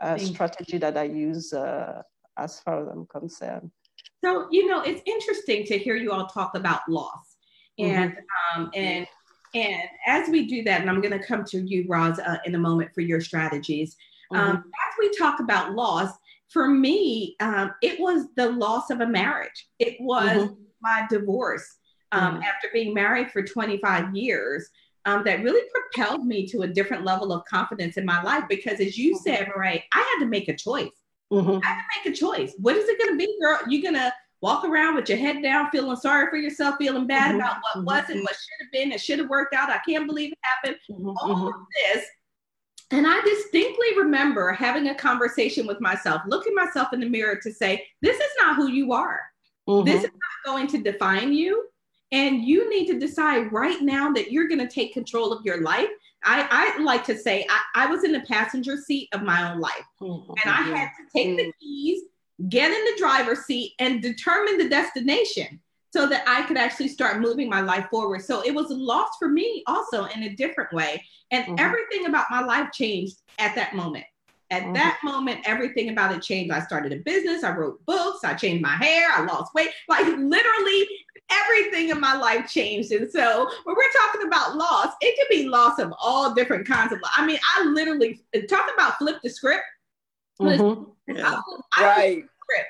[0.00, 2.02] uh, strategy that i use uh,
[2.36, 3.70] as far as i'm concerned
[4.22, 7.36] so you know it's interesting to hear you all talk about loss
[7.78, 8.60] and mm-hmm.
[8.60, 9.06] um, and
[9.54, 12.54] and as we do that, and I'm going to come to you, Roz, uh, in
[12.54, 13.96] a moment for your strategies.
[14.32, 14.50] Um, mm-hmm.
[14.50, 16.10] Um, as we talk about loss,
[16.48, 19.68] for me, um, it was the loss of a marriage.
[19.78, 20.54] It was mm-hmm.
[20.80, 21.66] my divorce
[22.12, 22.42] um, mm-hmm.
[22.42, 24.68] after being married for 25 years.
[25.04, 28.80] Um, that really propelled me to a different level of confidence in my life because,
[28.80, 29.22] as you mm-hmm.
[29.22, 30.90] said, Marae, I had to make a choice.
[31.32, 31.60] Mm-hmm.
[31.62, 32.54] I had to make a choice.
[32.58, 33.60] What is it going to be, girl?
[33.68, 37.30] You're going to walk around with your head down, feeling sorry for yourself, feeling bad
[37.30, 39.70] mm-hmm, about what mm-hmm, wasn't, what should have been, it should have worked out.
[39.70, 40.76] I can't believe it happened.
[41.20, 41.54] All of
[41.94, 42.04] this.
[42.90, 47.52] And I distinctly remember having a conversation with myself, looking myself in the mirror to
[47.52, 49.20] say, This is not who you are.
[49.68, 49.86] Mm-hmm.
[49.86, 51.68] This is not going to define you.
[52.12, 55.62] And you need to decide right now that you're going to take control of your
[55.62, 55.88] life.
[56.24, 59.60] I, I like to say I, I was in the passenger seat of my own
[59.60, 59.84] life.
[60.00, 62.02] Mm-hmm, and I had to take the keys
[62.48, 65.60] get in the driver's seat and determine the destination
[65.96, 68.20] so that I could actually start moving my life forward.
[68.20, 71.02] So it was a loss for me also in a different way.
[71.30, 71.54] And mm-hmm.
[71.58, 74.04] everything about my life changed at that moment.
[74.50, 74.74] At mm-hmm.
[74.74, 76.52] that moment, everything about it changed.
[76.52, 79.70] I started a business, I wrote books, I changed my hair, I lost weight.
[79.88, 80.86] Like literally
[81.30, 82.92] everything in my life changed.
[82.92, 86.92] And so when we're talking about loss, it could be loss of all different kinds
[86.92, 89.64] of I mean, I literally talk about flip the script.
[90.42, 91.16] Mm-hmm.
[91.16, 91.40] Yeah.
[91.74, 92.24] I, right.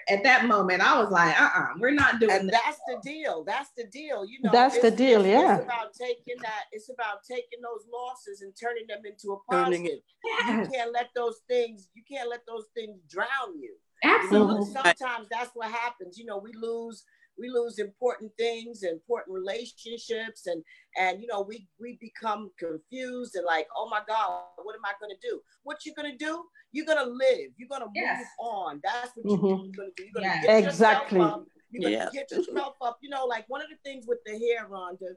[0.08, 2.78] At that moment, I was like, uh uh-uh, uh, we are not doing and that's
[2.86, 3.44] the deal.
[3.44, 4.24] That's the deal.
[4.24, 5.20] You know, that's the deal.
[5.20, 5.56] It's, yeah.
[5.56, 10.00] It's about taking that, it's about taking those losses and turning them into a positive.
[10.48, 13.74] You can't let those things, you can't let those things drown you.
[14.04, 14.54] Absolutely.
[14.54, 16.18] You know, sometimes that's what happens.
[16.18, 17.04] You know, we lose
[17.38, 20.62] we lose important things important relationships and
[20.98, 24.92] and you know we we become confused and like oh my god what am i
[25.00, 27.88] going to do what you going to do you're going to live you're going to
[27.94, 28.18] yes.
[28.18, 29.46] move on that's what mm-hmm.
[29.46, 30.56] you're going to do you're going to yeah.
[30.58, 31.44] exactly up.
[31.70, 32.10] you're going to yeah.
[32.12, 35.14] get yourself up you know like one of the things with the hair Rhonda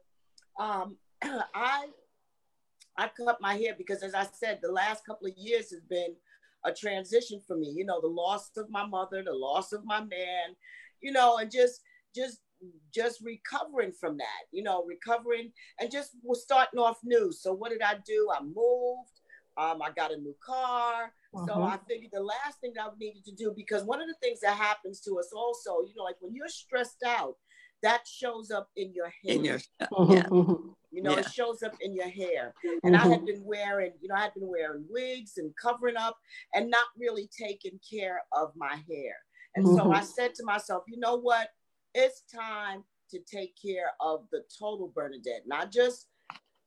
[0.60, 0.98] um
[1.54, 1.88] I
[2.98, 6.16] I cut my hair because as I said the last couple of years has been
[6.66, 10.00] a transition for me you know the loss of my mother the loss of my
[10.02, 10.56] man
[11.02, 11.82] you know and just
[12.16, 12.40] just
[12.94, 17.32] just recovering from that, you know, recovering and just was starting off new.
[17.32, 18.30] So what did I do?
[18.36, 19.22] I moved.
[19.58, 21.14] Um, I got a new car.
[21.34, 21.46] Uh-huh.
[21.48, 24.16] So I figured the last thing that I needed to do, because one of the
[24.22, 27.36] things that happens to us also, you know, like when you're stressed out,
[27.82, 29.36] that shows up in your hair.
[29.36, 30.14] In your, uh-huh.
[30.14, 30.28] yeah.
[30.92, 31.20] You know, yeah.
[31.20, 32.54] it shows up in your hair.
[32.84, 36.18] And I had been wearing, you know, I had been wearing wigs and covering up
[36.54, 39.14] and not really taking care of my hair.
[39.56, 41.50] And so I said to myself, you know what?
[41.94, 46.08] It's time to take care of the total Bernadette, not just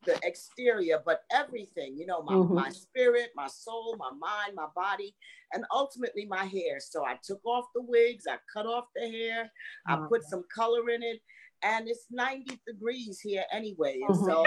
[0.04, 2.54] the exterior, but everything, you know, my, mm-hmm.
[2.54, 5.14] my spirit, my soul, my mind, my body,
[5.52, 6.80] and ultimately my hair.
[6.80, 9.50] So I took off the wigs, I cut off the hair,
[9.87, 11.20] I put some color in it,
[11.62, 14.00] and it's 90 degrees here anyway.
[14.08, 14.24] Mm-hmm.
[14.24, 14.44] So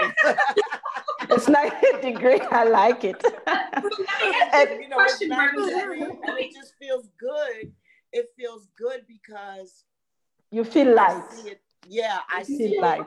[1.34, 2.42] it's 90 degrees.
[2.50, 3.22] I like it.
[3.46, 7.72] and, you know, it's 90 degrees, and it just feels good.
[8.12, 9.84] It feels good because
[10.50, 11.22] you feel light.
[11.88, 12.80] Yeah, I see it.
[12.80, 13.06] light.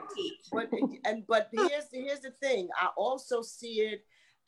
[0.52, 0.70] But
[1.06, 2.70] and but here's here's the thing.
[2.80, 4.02] I also see it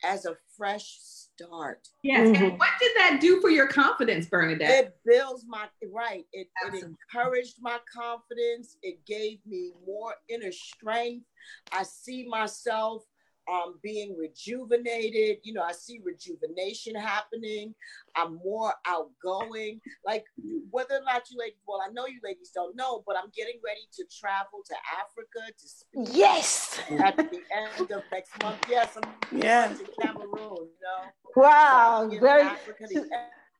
[0.04, 1.88] as a fresh start.
[2.02, 2.28] Yes.
[2.28, 2.44] Mm-hmm.
[2.44, 4.70] And what did that do for your confidence, Bernadette?
[4.70, 6.24] It builds my right.
[6.32, 8.76] It, it encouraged my confidence.
[8.82, 11.26] It gave me more inner strength.
[11.72, 13.02] I see myself
[13.50, 15.38] um, being rejuvenated.
[15.42, 17.74] You know, I see rejuvenation happening.
[18.16, 19.80] I'm more outgoing.
[20.04, 20.24] Like
[20.70, 23.60] whether or not you ladies, well, I know you ladies don't know, but I'm getting
[23.64, 26.16] ready to travel to Africa to speak.
[26.16, 26.80] Yes.
[26.90, 28.58] At the end of next month.
[28.68, 29.68] Yes, I'm yeah.
[29.68, 30.28] to Cameroon.
[30.34, 31.10] You know.
[31.36, 32.08] Wow.
[32.10, 32.50] So Very.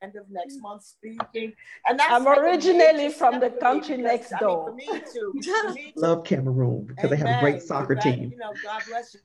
[0.03, 1.53] End of next month speaking.
[1.87, 4.73] And that's I'm originally from the country next door.
[4.73, 5.33] I mean, me too.
[5.75, 6.01] Me too.
[6.01, 7.21] Love Cameroon because Amen.
[7.21, 8.33] they have a great soccer team.
[8.33, 9.21] You know, God bless you.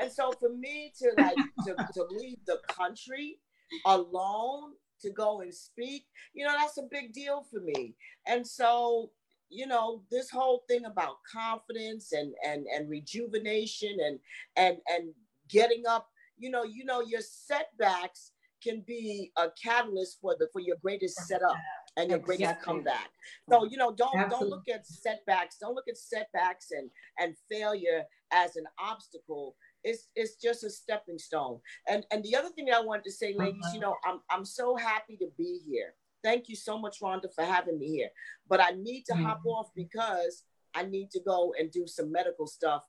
[0.00, 1.36] And so for me to like
[1.66, 3.38] to, to leave the country
[3.84, 7.94] alone to go and speak, you know, that's a big deal for me.
[8.26, 9.10] And so,
[9.48, 14.18] you know, this whole thing about confidence and and and rejuvenation and
[14.56, 15.12] and and
[15.48, 18.32] getting up, you know, you know, your setbacks
[18.62, 21.56] can be a catalyst for the for your greatest setup.
[21.96, 23.10] and you're bringing a comeback.
[23.48, 24.38] So you know, don't Absolutely.
[24.38, 25.56] don't look at setbacks.
[25.58, 29.56] Don't look at setbacks and and failure as an obstacle.
[29.84, 31.60] It's it's just a stepping stone.
[31.88, 33.74] And and the other thing that I wanted to say, ladies, uh-huh.
[33.74, 35.94] you know, I'm I'm so happy to be here.
[36.24, 38.08] Thank you so much, Rhonda, for having me here.
[38.48, 39.24] But I need to mm-hmm.
[39.24, 42.82] hop off because I need to go and do some medical stuff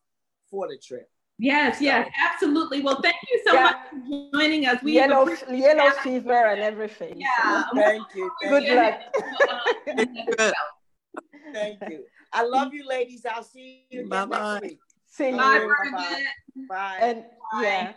[0.49, 1.09] for the trip.
[1.39, 2.81] Yes, yes, absolutely.
[2.81, 3.61] Well, thank you so yeah.
[3.61, 4.81] much for joining us.
[4.81, 7.13] We yellow, yellow fever and everything.
[7.19, 7.63] Yeah.
[7.63, 7.75] So.
[7.75, 8.31] Thank you.
[8.41, 8.75] Thank Good you.
[8.75, 10.53] luck.
[11.53, 12.03] thank you.
[12.33, 13.25] I love you, ladies.
[13.29, 14.59] I'll see you bye bye.
[14.59, 14.79] next week.
[15.07, 15.37] See you.
[15.37, 15.67] Bye.
[15.91, 16.23] Bye.
[16.69, 16.97] Bye.
[17.01, 17.61] And bye.
[17.61, 17.93] yeah.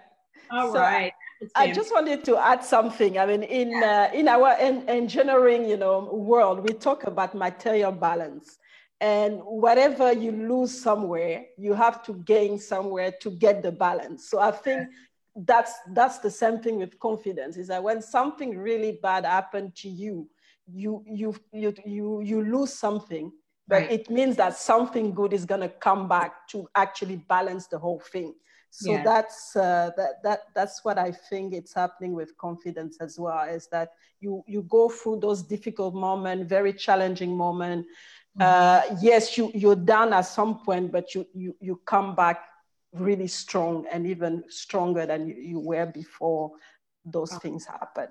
[0.50, 1.12] All so, right.
[1.54, 3.18] I just wanted to add something.
[3.18, 7.92] I mean, in uh, in our en- engineering, you know, world, we talk about material
[7.92, 8.58] balance,
[9.00, 14.28] and whatever you lose somewhere, you have to gain somewhere to get the balance.
[14.28, 14.88] So I think
[15.34, 17.56] that's that's the same thing with confidence.
[17.56, 20.28] Is that when something really bad happened to you,
[20.66, 23.32] you you you you you lose something,
[23.70, 23.92] but right.
[23.92, 28.34] it means that something good is gonna come back to actually balance the whole thing.
[28.70, 29.02] So yeah.
[29.02, 33.48] that's uh, that that that's what I think it's happening with confidence as well.
[33.48, 33.90] Is that
[34.20, 37.86] you you go through those difficult moments, very challenging moment.
[38.38, 38.42] Mm-hmm.
[38.42, 42.42] Uh, yes, you you're down at some point, but you you you come back
[42.92, 46.52] really strong and even stronger than you, you were before
[47.04, 47.38] those oh.
[47.38, 48.08] things happen.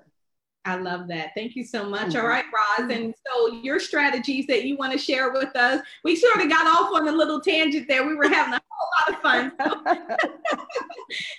[0.66, 1.30] I love that.
[1.34, 2.08] Thank you so much.
[2.08, 2.20] Mm-hmm.
[2.20, 2.44] All right,
[2.78, 2.90] Roz.
[2.90, 5.82] And so your strategies that you want to share with us.
[6.04, 8.06] We sort of got off on a little tangent there.
[8.06, 10.16] We were having a whole lot of fun.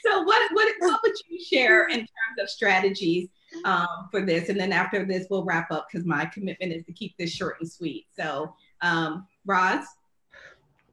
[0.04, 2.10] So, what, what, what would you share in terms
[2.42, 3.30] of strategies
[3.64, 4.50] um, for this?
[4.50, 7.56] And then after this, we'll wrap up because my commitment is to keep this short
[7.62, 8.06] and sweet.
[8.14, 9.86] So, um, Roz?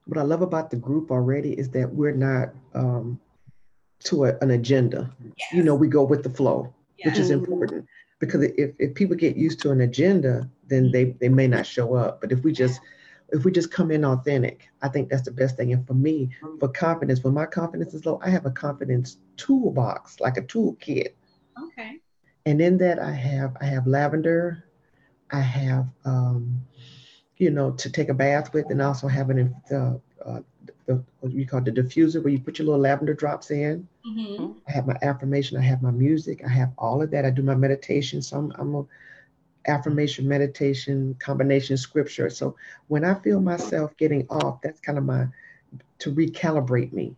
[0.05, 3.19] What I love about the group already is that we're not um,
[4.05, 5.11] to a, an agenda.
[5.37, 5.49] Yes.
[5.53, 7.07] You know, we go with the flow, yes.
[7.07, 7.85] which is important
[8.19, 11.95] because if, if people get used to an agenda then they, they may not show
[11.95, 12.21] up.
[12.21, 12.81] But if we just
[13.31, 15.73] if we just come in authentic i think that's the best thing.
[15.73, 20.21] And for me for confidence when my confidence is low i have a confidence toolbox
[20.21, 21.15] like a toolkit.
[21.63, 22.01] Okay.
[22.47, 24.65] And in that i have i have lavender.
[25.31, 26.63] I have um
[27.39, 30.41] you know to take a bath with and also have an uh, uh,
[30.87, 33.87] the what you call the diffuser where you put your little lavender drops in.
[34.07, 34.59] Mm-hmm.
[34.67, 35.57] I have my affirmation.
[35.57, 36.43] I have my music.
[36.45, 37.25] I have all of that.
[37.25, 38.23] I do my meditation.
[38.23, 38.85] So I'm, I'm a
[39.67, 42.31] affirmation, meditation, combination scripture.
[42.31, 42.57] So
[42.89, 45.27] when I feel myself getting off, that's kind of my
[46.01, 47.15] to recalibrate me.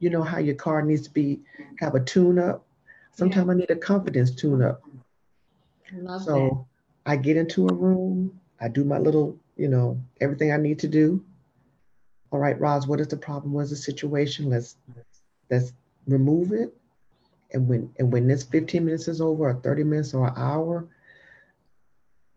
[0.00, 1.40] You know how your car needs to be
[1.80, 2.64] have a tune up.
[3.12, 3.52] Sometimes yeah.
[3.52, 4.82] I need a confidence tune up.
[5.92, 6.66] Love so
[7.04, 7.10] that.
[7.10, 8.38] I get into a room.
[8.60, 11.22] I do my little, you know, everything I need to do
[12.30, 13.52] all right, Roz, what is the problem?
[13.52, 14.50] What's the situation?
[14.50, 14.76] Let's
[15.50, 15.72] let's
[16.06, 16.74] remove it.
[17.52, 20.86] And when and when this 15 minutes is over, or 30 minutes or an hour,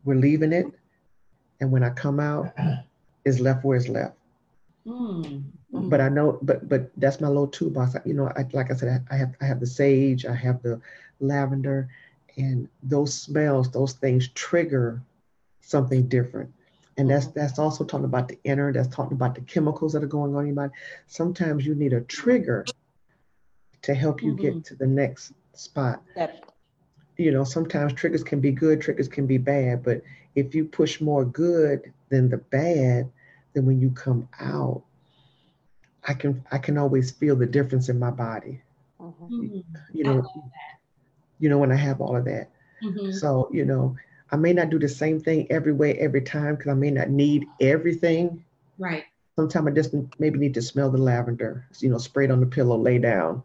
[0.06, 0.68] we're leaving it.
[1.60, 2.54] And when I come out,
[3.26, 4.16] it's left where it's left.
[4.88, 5.44] Mm.
[5.74, 7.96] But I know, but but that's my little toolbox.
[8.06, 10.80] You know, I, like I said, I have I have the sage, I have the
[11.20, 11.90] lavender,
[12.38, 15.02] and those smells, those things trigger
[15.62, 16.52] something different.
[17.02, 17.39] And that's mm-hmm.
[17.39, 20.41] that's also talking about the inner, that's talking about the chemicals that are going on
[20.41, 20.72] in your body.
[21.08, 22.64] Sometimes you need a trigger
[23.82, 24.58] to help you mm-hmm.
[24.60, 26.04] get to the next spot.
[26.16, 26.45] Yep.
[27.18, 30.04] You know, sometimes triggers can be good, triggers can be bad, but
[30.36, 33.10] if you push more good than the bad,
[33.54, 34.84] then when you come out,
[36.08, 38.62] I can I can always feel the difference in my body.
[38.99, 39.62] Mm-hmm.
[39.91, 40.24] You know,
[41.39, 42.52] you know when I have all of that.
[42.84, 43.12] Mm-hmm.
[43.14, 43.95] So you know,
[44.32, 47.10] I may not do the same thing every way, every time, because I may not
[47.10, 48.44] need everything.
[48.78, 49.04] Right.
[49.36, 52.46] Sometimes I just maybe need to smell the lavender, you know, spray it on the
[52.46, 53.44] pillow, lay down,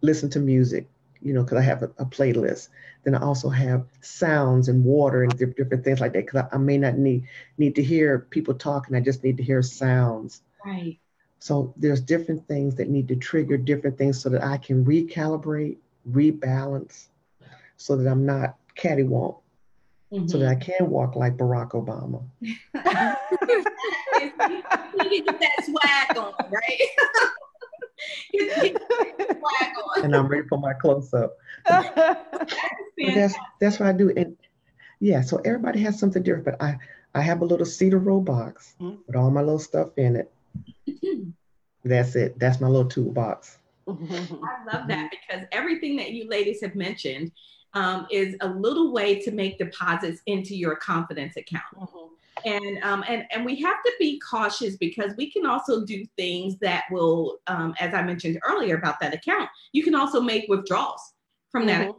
[0.00, 0.88] listen to music,
[1.22, 2.68] you know, because I have a, a, playlist.
[3.04, 6.58] Then I also have sounds and water and different things like that, because I, I,
[6.58, 7.26] may not need
[7.58, 8.94] need to hear people talking.
[8.96, 10.42] I just need to hear sounds.
[10.64, 10.98] Right.
[11.38, 15.78] So there's different things that need to trigger different things so that I can recalibrate,
[16.10, 17.06] rebalance,
[17.76, 19.40] so that I'm not cattywalk
[20.12, 20.26] mm-hmm.
[20.26, 20.72] so that I mm-hmm.
[20.78, 22.22] can walk like Barack Obama.
[25.10, 26.80] you get that swag on, right?
[30.04, 31.36] and I'm ready for my close up.
[31.66, 34.10] that's that's what I do.
[34.16, 34.36] And
[35.00, 36.78] yeah, so everybody has something different, but I
[37.14, 38.96] I have a little cedar roll box mm-hmm.
[39.06, 40.32] with all my little stuff in it.
[41.84, 42.38] That's it.
[42.38, 43.58] That's my little toolbox.
[43.88, 43.92] I
[44.72, 47.32] love that because everything that you ladies have mentioned
[47.74, 51.62] um, is a little way to make deposits into your confidence account.
[51.76, 52.06] Mm-hmm.
[52.46, 56.56] And, um, and and we have to be cautious because we can also do things
[56.60, 61.12] that will, um, as I mentioned earlier about that account, you can also make withdrawals
[61.52, 61.68] from mm-hmm.
[61.68, 61.96] that account.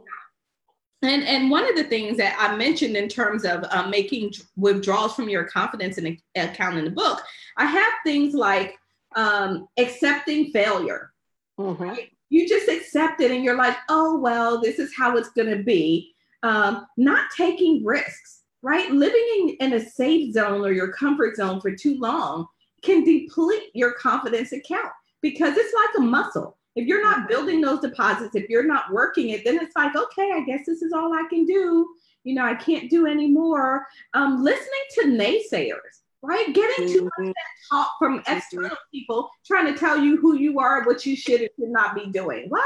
[1.02, 5.14] and and one of the things that I mentioned in terms of um, making withdrawals
[5.14, 7.22] from your confidence in account in the book,
[7.56, 8.76] I have things like
[9.14, 11.12] um, accepting failure.
[11.60, 11.82] Mm-hmm.
[11.82, 12.11] Right?
[12.32, 15.62] You just accept it, and you're like, oh well, this is how it's going to
[15.62, 16.14] be.
[16.42, 18.90] Um, not taking risks, right?
[18.90, 22.46] Living in, in a safe zone or your comfort zone for too long
[22.82, 27.80] can deplete your confidence account because it's like a muscle if you're not building those
[27.80, 31.12] deposits, if you're not working it, then it's like, okay, I guess this is all
[31.12, 31.86] I can do.
[32.24, 33.86] You know, I can't do anymore.
[34.14, 36.54] Um, listening to naysayers, right?
[36.54, 37.26] Getting too mm-hmm.
[37.26, 37.36] much
[37.70, 38.36] talk from mm-hmm.
[38.36, 41.94] external people trying to tell you who you are, what you should and should not
[41.94, 42.46] be doing.
[42.48, 42.64] What?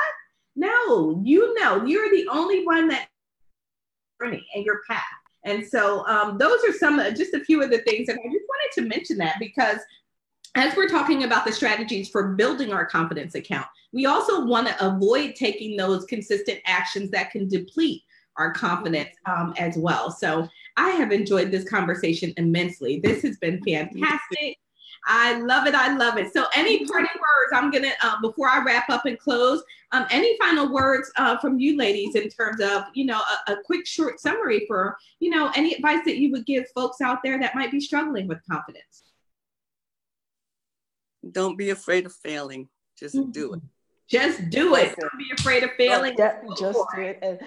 [0.55, 3.09] No, you know, you're the only one that
[4.21, 5.05] journey and your path.
[5.45, 8.09] And so um, those are some, just a few of the things.
[8.09, 9.79] And I just wanted to mention that because
[10.55, 14.87] as we're talking about the strategies for building our confidence account, we also want to
[14.87, 18.03] avoid taking those consistent actions that can deplete
[18.39, 20.11] our confidence um, as well.
[20.11, 23.01] So I have enjoyed this conversation immensely.
[23.03, 24.59] This has been fantastic.
[25.07, 25.75] I love it.
[25.75, 26.33] I love it.
[26.33, 27.53] So, any parting words?
[27.53, 29.63] I'm gonna uh, before I wrap up and close.
[29.93, 33.57] Um, any final words uh, from you, ladies, in terms of you know a, a,
[33.65, 37.39] quick, short summary for you know any advice that you would give folks out there
[37.39, 39.05] that might be struggling with confidence?
[41.31, 42.69] Don't be afraid of failing.
[42.99, 43.31] Just mm-hmm.
[43.31, 43.61] do it.
[44.09, 44.97] Just do it.
[44.99, 46.15] Don't be afraid of failing.
[46.19, 47.19] Yeah, just do it.
[47.23, 47.41] And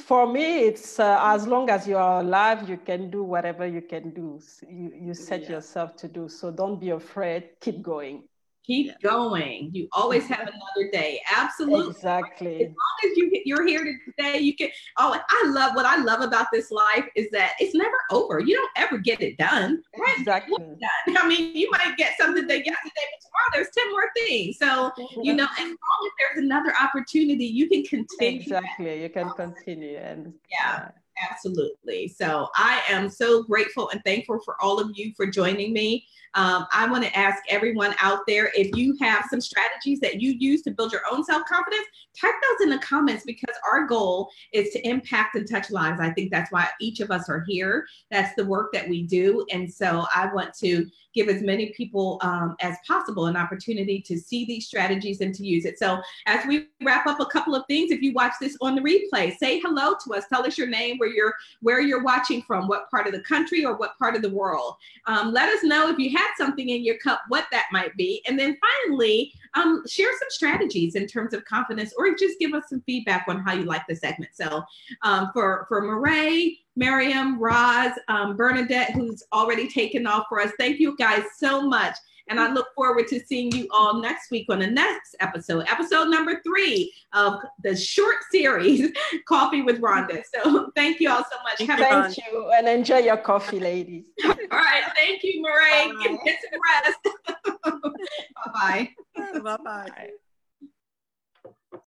[0.00, 3.82] for me, it's uh, as long as you are alive, you can do whatever you
[3.82, 4.40] can do.
[4.68, 5.52] You, you set yeah.
[5.52, 6.28] yourself to do.
[6.28, 7.50] So don't be afraid.
[7.60, 8.24] Keep going
[8.64, 8.94] keep yeah.
[9.02, 9.70] going.
[9.72, 11.20] You always have another day.
[11.34, 11.90] Absolutely.
[11.90, 12.62] Exactly.
[12.62, 14.68] As long as you you're here today, you can.
[14.98, 18.40] Oh, I love what I love about this life is that it's never over.
[18.40, 19.82] You don't ever get it done.
[19.98, 20.18] Right?
[20.18, 20.56] Exactly.
[20.58, 21.16] Done.
[21.16, 24.58] I mean, you might get something done yesterday, but tomorrow there's ten more things.
[24.58, 24.92] So
[25.22, 28.40] you know, as long as there's another opportunity, you can continue.
[28.40, 29.02] Exactly.
[29.02, 30.90] You can continue and yeah.
[31.30, 32.08] Absolutely.
[32.08, 36.06] So I am so grateful and thankful for all of you for joining me.
[36.34, 40.32] Um, I want to ask everyone out there if you have some strategies that you
[40.32, 41.86] use to build your own self confidence,
[42.18, 46.00] type those in the comments because our goal is to impact and touch lives.
[46.00, 47.86] I think that's why each of us are here.
[48.10, 49.44] That's the work that we do.
[49.52, 54.18] And so I want to give as many people um, as possible an opportunity to
[54.18, 55.78] see these strategies and to use it.
[55.78, 58.80] So as we wrap up a couple of things, if you watch this on the
[58.80, 60.24] replay, say hello to us.
[60.28, 63.64] Tell us your name, where you're where you're watching from, what part of the country
[63.64, 64.76] or what part of the world.
[65.06, 68.22] Um, let us know if you had something in your cup, what that might be.
[68.26, 72.64] And then finally, um, share some strategies in terms of confidence or just give us
[72.68, 74.32] some feedback on how you like the segment.
[74.34, 74.62] So
[75.02, 80.80] um, for, for Marae, Miriam, Roz, um, Bernadette, who's already taken off for us, thank
[80.80, 81.96] you guys so much.
[82.28, 86.08] And I look forward to seeing you all next week on the next episode, episode
[86.08, 88.90] number three of the short series,
[89.28, 90.22] Coffee with Rhonda.
[90.34, 91.68] So thank you all so much.
[91.68, 94.06] Have thank you and enjoy your coffee, ladies.
[94.24, 94.84] all right.
[94.96, 95.92] Thank you, Marae.
[96.24, 97.62] Get some rest.
[97.64, 98.90] Bye-bye.
[99.16, 100.10] Bye-bye.